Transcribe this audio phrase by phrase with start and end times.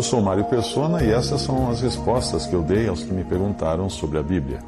[0.00, 3.22] Eu sou Mário Persona e essas são as respostas que eu dei aos que me
[3.22, 4.60] perguntaram sobre a Bíblia.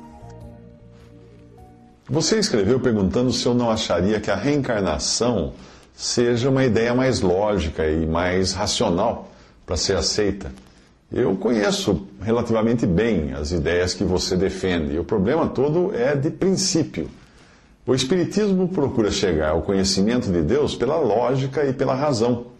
[2.07, 5.55] Você escreveu perguntando se eu não acharia que a reencarnação
[5.95, 9.31] seja uma ideia mais lógica e mais racional
[9.65, 10.53] para ser aceita.
[11.11, 17.09] Eu conheço relativamente bem as ideias que você defende, o problema todo é de princípio.
[17.87, 22.52] O Espiritismo procura chegar ao conhecimento de Deus pela lógica e pela razão.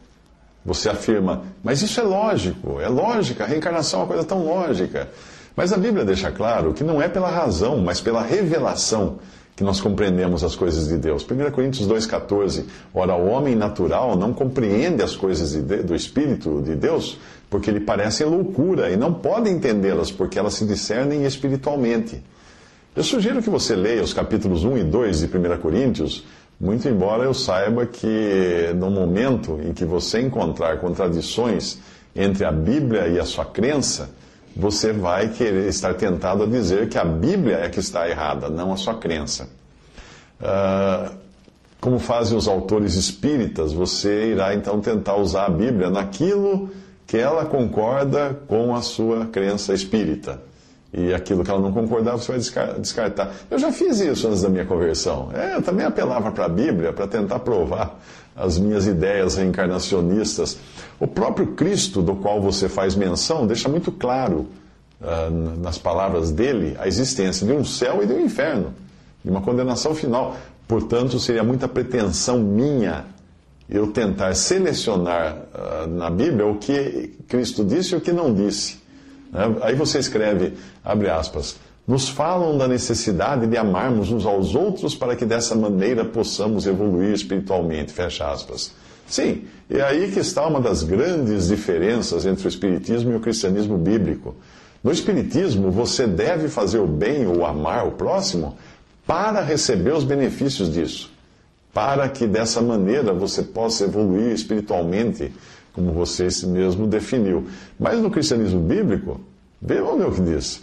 [0.65, 5.09] Você afirma, mas isso é lógico, é lógica, a reencarnação é uma coisa tão lógica.
[5.57, 9.19] Mas a Bíblia deixa claro que não é pela razão, mas pela revelação
[9.55, 11.25] que nós compreendemos as coisas de Deus.
[11.25, 12.65] 1 Coríntios 2,14.
[12.95, 17.19] Ora, o homem natural não compreende as coisas de, do Espírito de Deus,
[17.51, 22.23] porque lhe parecem loucura, e não pode entendê-las, porque elas se discernem espiritualmente.
[22.97, 26.25] Eu sugiro que você leia os capítulos 1 e 2 de 1 Coríntios,
[26.63, 31.81] muito embora eu saiba que no momento em que você encontrar contradições
[32.15, 34.11] entre a Bíblia e a sua crença,
[34.55, 38.73] você vai querer estar tentado a dizer que a Bíblia é que está errada, não
[38.73, 39.49] a sua crença.
[40.41, 41.13] Uh,
[41.81, 46.71] como fazem os autores espíritas, você irá então tentar usar a Bíblia naquilo
[47.09, 50.41] que ela concorda com a sua crença espírita.
[50.93, 53.33] E aquilo que ela não concordava, você vai descartar.
[53.51, 55.31] Eu já fiz isso antes da minha conversão.
[55.33, 57.99] É, eu também apelava para a Bíblia para tentar provar
[58.37, 60.59] as minhas ideias reencarnacionistas.
[61.01, 64.47] O próprio Cristo, do qual você faz menção, deixa muito claro
[65.01, 68.75] uh, nas palavras dele a existência de um céu e de um inferno,
[69.25, 70.37] de uma condenação final.
[70.69, 73.07] Portanto, seria muita pretensão minha
[73.69, 78.82] eu tentar selecionar uh, na Bíblia o que Cristo disse e o que não disse.
[79.33, 79.57] Né?
[79.63, 80.53] Aí você escreve,
[80.85, 81.57] abre aspas,
[81.89, 87.13] nos falam da necessidade de amarmos uns aos outros para que dessa maneira possamos evoluir
[87.13, 88.73] espiritualmente, fecha aspas.
[89.09, 93.21] Sim, e é aí que está uma das grandes diferenças entre o Espiritismo e o
[93.21, 94.35] cristianismo bíblico.
[94.83, 98.57] No Espiritismo, você deve fazer o bem ou amar o próximo
[99.07, 101.11] para receber os benefícios disso,
[101.75, 105.33] para que dessa maneira você possa evoluir espiritualmente
[105.73, 107.47] como você mesmo definiu.
[107.79, 109.21] Mas no cristianismo bíblico,
[109.61, 110.63] ver o que diz.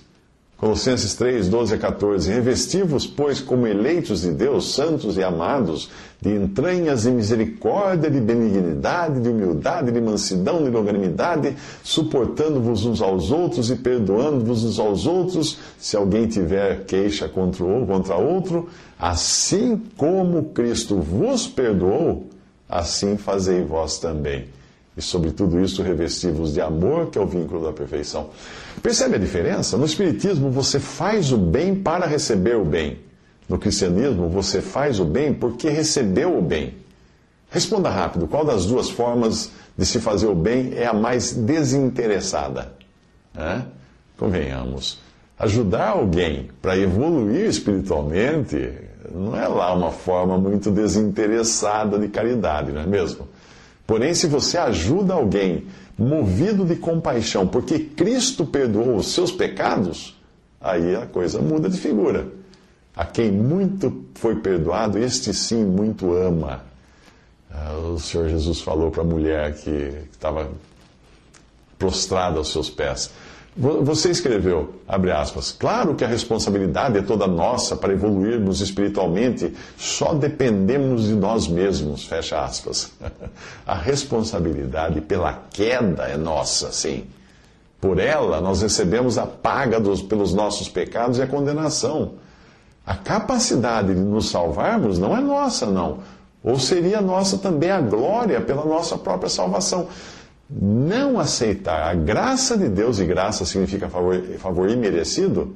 [0.59, 2.33] Colossenses 3, 12 a 14.
[2.33, 9.21] Revesti-vos, pois, como eleitos de Deus, santos e amados, de entranhas de misericórdia, de benignidade,
[9.21, 15.59] de humildade, de mansidão, de longanimidade, suportando-vos uns aos outros e perdoando-vos uns aos outros,
[15.79, 18.67] se alguém tiver queixa contra, contra outro,
[18.99, 22.27] assim como Cristo vos perdoou,
[22.67, 24.59] assim fazei vós também
[24.99, 28.31] e sobre tudo isso revesti-vos de amor, que é o vínculo da perfeição.
[28.83, 29.77] Percebe a diferença?
[29.77, 32.99] No Espiritismo você faz o bem para receber o bem.
[33.47, 36.75] No cristianismo você faz o bem porque recebeu o bem.
[37.49, 42.73] Responda rápido: qual das duas formas de se fazer o bem é a mais desinteressada?
[43.33, 43.61] É?
[44.17, 44.99] Convenhamos.
[45.39, 48.73] Ajudar alguém para evoluir espiritualmente
[49.15, 53.25] não é lá uma forma muito desinteressada de caridade, não é mesmo?
[53.89, 55.65] Porém, se você ajuda alguém
[55.97, 60.15] movido de compaixão, porque Cristo perdoou os seus pecados,
[60.61, 62.27] aí a coisa muda de figura.
[62.95, 66.63] A quem muito foi perdoado, este sim muito ama.
[67.49, 70.51] Ah, o Senhor Jesus falou para a mulher que estava
[71.79, 73.09] prostrada aos seus pés.
[73.59, 80.13] Você escreveu, abre aspas, claro que a responsabilidade é toda nossa para evoluirmos espiritualmente, só
[80.13, 82.93] dependemos de nós mesmos, fecha aspas.
[83.67, 87.03] A responsabilidade pela queda é nossa, sim.
[87.81, 92.13] Por ela, nós recebemos a paga dos, pelos nossos pecados e a condenação.
[92.85, 95.99] A capacidade de nos salvarmos não é nossa, não.
[96.41, 99.87] Ou seria nossa também a glória pela nossa própria salvação
[100.49, 105.55] não aceitar a graça de Deus, e graça significa favor, favor imerecido,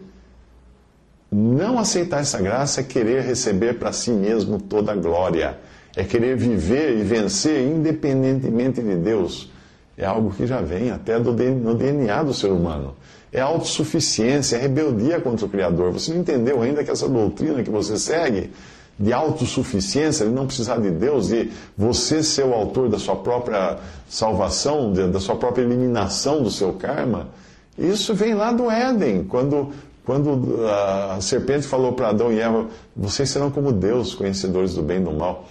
[1.31, 5.57] não aceitar essa graça é querer receber para si mesmo toda a glória,
[5.95, 9.51] é querer viver e vencer independentemente de Deus.
[9.97, 12.95] É algo que já vem até do, no DNA do ser humano.
[13.31, 15.91] É autossuficiência, é rebeldia contra o Criador.
[15.91, 18.51] Você não entendeu ainda que essa doutrina que você segue
[18.97, 23.77] de autossuficiência, de não precisar de Deus, de você ser o autor da sua própria
[24.07, 27.29] salvação, da sua própria eliminação do seu karma,
[27.77, 29.71] isso vem lá do Éden, quando,
[30.05, 34.97] quando a serpente falou para Adão e Eva: vocês serão como Deus, conhecedores do bem
[34.97, 35.47] e do mal.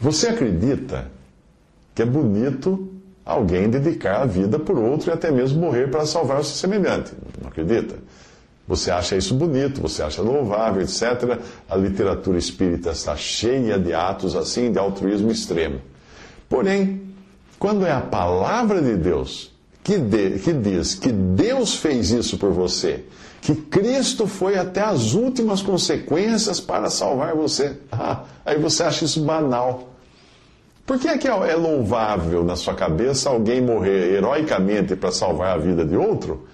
[0.00, 1.10] Você acredita
[1.94, 2.88] que é bonito
[3.24, 7.12] alguém dedicar a vida por outro e até mesmo morrer para salvar o seu semelhante?
[7.40, 7.96] Não acredita?
[8.66, 11.38] Você acha isso bonito, você acha louvável, etc.
[11.68, 15.80] A literatura espírita está cheia de atos assim, de altruísmo extremo.
[16.48, 17.02] Porém,
[17.58, 22.52] quando é a palavra de Deus que, de, que diz que Deus fez isso por
[22.52, 23.04] você,
[23.40, 29.20] que Cristo foi até as últimas consequências para salvar você, ah, aí você acha isso
[29.22, 29.88] banal.
[30.86, 35.58] Por que é que é louvável na sua cabeça alguém morrer heroicamente para salvar a
[35.58, 36.46] vida de outro?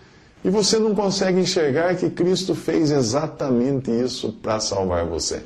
[0.45, 5.43] E você não consegue enxergar que Cristo fez exatamente isso para salvar você.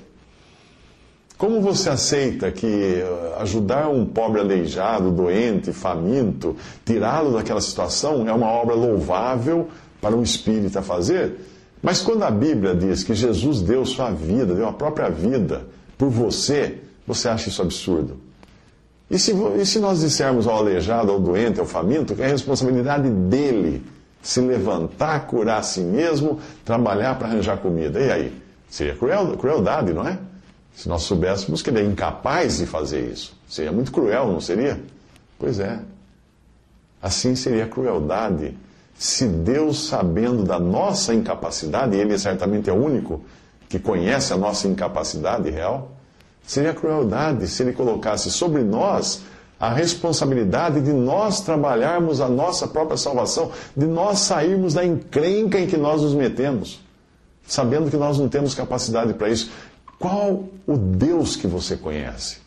[1.39, 6.55] Como você aceita que eh, ajudar um pobre aleijado, doente, faminto,
[6.85, 9.67] tirá-lo daquela situação é uma obra louvável
[10.01, 11.35] para um espírita fazer?
[11.83, 15.67] Mas quando a Bíblia diz que Jesus deu sua vida, deu a própria vida
[15.99, 18.19] por você, você acha isso absurdo?
[19.11, 22.29] E se, e se nós dissermos ao aleijado, ao doente, ao faminto, que é a
[22.29, 23.83] responsabilidade dele
[24.23, 28.01] se levantar, curar a si mesmo, trabalhar para arranjar comida.
[28.01, 28.43] E aí?
[28.71, 30.19] Seria cruel, crueldade, não é?
[30.75, 33.37] Se nós soubéssemos que ele é incapaz de fazer isso.
[33.49, 34.81] Seria muito cruel, não seria?
[35.39, 35.81] Pois é.
[37.03, 38.57] Assim seria crueldade
[39.03, 43.21] se Deus, sabendo da nossa incapacidade, e Ele certamente é o único
[43.69, 45.91] que conhece a nossa incapacidade real,
[46.47, 49.23] seria crueldade se Ele colocasse sobre nós
[49.63, 55.69] a responsabilidade de nós trabalharmos a nossa própria salvação, de nós sairmos da encrenca em
[55.69, 56.81] que nós nos metemos,
[57.47, 59.53] sabendo que nós não temos capacidade para isso.
[60.01, 62.39] Qual o Deus que você conhece?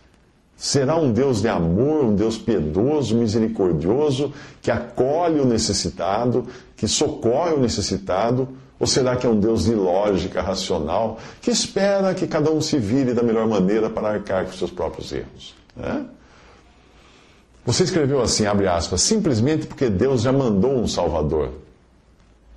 [0.58, 6.46] Será um Deus de amor, um Deus piedoso, misericordioso, que acolhe o necessitado,
[6.76, 8.50] que socorre o necessitado?
[8.78, 12.78] Ou será que é um Deus de lógica racional, que espera que cada um se
[12.78, 15.56] vire da melhor maneira para arcar com seus próprios erros?
[15.78, 16.06] Né?
[17.66, 21.50] Você escreveu assim, abre aspas, simplesmente porque Deus já mandou um Salvador.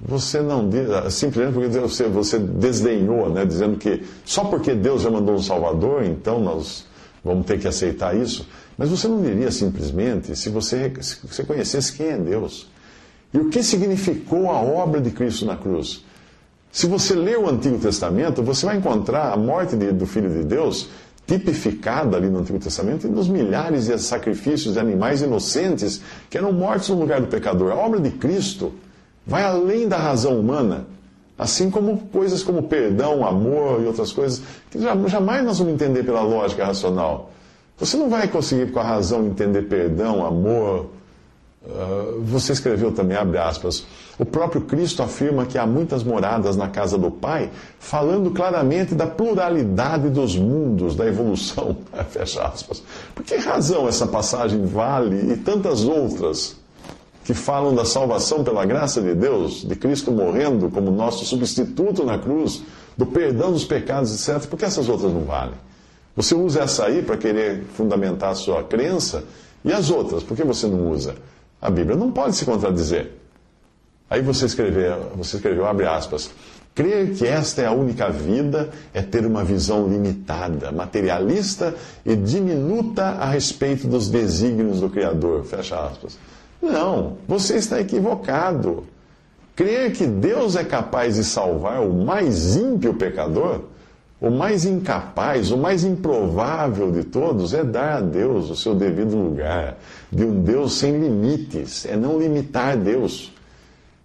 [0.01, 5.11] Você não diz, simplesmente porque você, você desdenhou, né, dizendo que só porque Deus já
[5.11, 6.87] mandou um Salvador, então nós
[7.25, 8.47] vamos ter que aceitar isso.
[8.77, 12.69] Mas você não diria simplesmente se você, se você conhecesse quem é Deus
[13.33, 16.05] e o que significou a obra de Cristo na cruz.
[16.71, 20.45] Se você ler o Antigo Testamento, você vai encontrar a morte de, do Filho de
[20.45, 20.91] Deus
[21.29, 26.51] tipificada ali no Antigo Testamento e nos milhares de sacrifícios de animais inocentes que eram
[26.53, 27.71] mortos no lugar do pecador.
[27.71, 28.73] A obra de Cristo
[29.27, 30.87] vai além da razão humana,
[31.37, 34.41] assim como coisas como perdão, amor e outras coisas
[34.71, 37.31] que jamais nós vamos entender pela lógica racional.
[37.77, 40.87] Você não vai conseguir com a razão entender perdão, amor,
[41.67, 43.85] ah, você escreveu também, abre aspas,
[44.19, 49.07] o próprio Cristo afirma que há muitas moradas na casa do Pai, falando claramente da
[49.07, 51.77] pluralidade dos mundos, da evolução,
[52.11, 52.83] fecha aspas.
[53.15, 56.57] Por que razão essa passagem vale e tantas outras
[57.25, 62.19] que falam da salvação pela graça de Deus, de Cristo morrendo como nosso substituto na
[62.19, 62.63] cruz,
[62.97, 65.55] do perdão dos pecados, etc., por que essas outras não valem?
[66.17, 69.25] Você usa essa aí para querer fundamentar a sua crença,
[69.65, 71.15] e as outras, por que você não usa?
[71.61, 73.13] A Bíblia não pode se contradizer.
[74.11, 76.31] Aí você escreveu, você escreveu, abre aspas,
[76.75, 81.75] crer que esta é a única vida é ter uma visão limitada, materialista
[82.07, 86.19] e diminuta a respeito dos desígnios do Criador, fecha aspas.
[86.63, 88.87] Não, você está equivocado.
[89.55, 93.63] Crer que Deus é capaz de salvar o mais ímpio pecador,
[94.21, 99.17] o mais incapaz, o mais improvável de todos é dar a Deus o seu devido
[99.17, 99.79] lugar,
[100.11, 103.33] de um Deus sem limites, é não limitar Deus.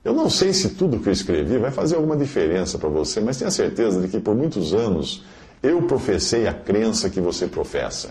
[0.03, 3.37] Eu não sei se tudo que eu escrevi vai fazer alguma diferença para você, mas
[3.37, 5.23] tenha certeza de que por muitos anos
[5.63, 8.09] eu professei a crença que você professa.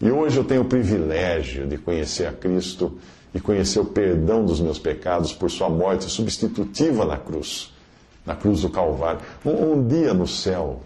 [0.00, 2.98] E hoje eu tenho o privilégio de conhecer a Cristo
[3.34, 7.72] e conhecer o perdão dos meus pecados por sua morte substitutiva na cruz,
[8.24, 9.20] na cruz do Calvário.
[9.44, 10.80] Um, um dia no céu,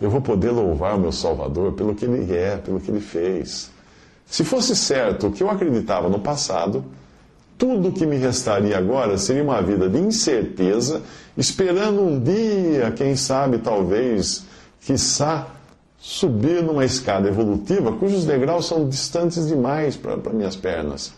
[0.00, 3.70] eu vou poder louvar o meu Salvador pelo que ele é, pelo que ele fez.
[4.26, 6.84] Se fosse certo o que eu acreditava no passado,
[7.56, 11.02] tudo o que me restaria agora seria uma vida de incerteza,
[11.36, 14.44] esperando um dia, quem sabe, talvez,
[14.80, 15.48] quiçá,
[15.98, 21.12] subir numa escada evolutiva cujos degraus são distantes demais para minhas pernas.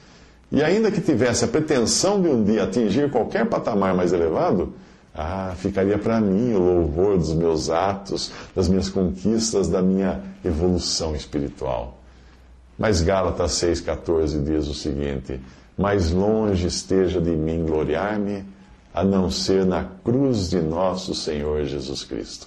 [0.51, 4.73] E ainda que tivesse a pretensão de um dia atingir qualquer patamar mais elevado,
[5.15, 11.15] Ah, ficaria para mim o louvor dos meus atos, das minhas conquistas, da minha evolução
[11.17, 11.99] espiritual.
[12.79, 15.41] Mas Gálatas 6,14 diz o seguinte:
[15.77, 18.45] Mais longe esteja de mim gloriar-me,
[18.95, 22.47] a não ser na cruz de nosso Senhor Jesus Cristo.